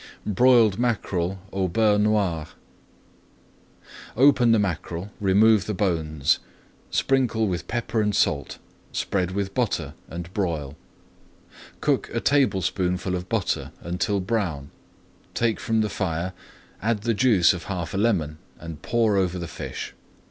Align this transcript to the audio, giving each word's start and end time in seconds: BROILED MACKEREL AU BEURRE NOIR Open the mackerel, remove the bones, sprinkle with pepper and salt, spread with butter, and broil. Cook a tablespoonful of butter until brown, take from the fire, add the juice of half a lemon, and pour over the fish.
BROILED 0.25 0.79
MACKEREL 0.79 1.37
AU 1.53 1.67
BEURRE 1.67 1.99
NOIR 1.99 2.47
Open 4.17 4.51
the 4.51 4.57
mackerel, 4.57 5.11
remove 5.19 5.67
the 5.67 5.75
bones, 5.75 6.39
sprinkle 6.89 7.47
with 7.47 7.67
pepper 7.67 8.01
and 8.01 8.15
salt, 8.15 8.57
spread 8.91 9.29
with 9.29 9.53
butter, 9.53 9.93
and 10.09 10.33
broil. 10.33 10.75
Cook 11.81 12.09
a 12.15 12.19
tablespoonful 12.19 13.13
of 13.13 13.29
butter 13.29 13.73
until 13.83 14.19
brown, 14.19 14.71
take 15.35 15.59
from 15.59 15.81
the 15.81 15.87
fire, 15.87 16.33
add 16.81 17.03
the 17.03 17.13
juice 17.13 17.53
of 17.53 17.65
half 17.65 17.93
a 17.93 17.97
lemon, 17.97 18.39
and 18.57 18.81
pour 18.81 19.17
over 19.17 19.37
the 19.37 19.47
fish. 19.47 19.93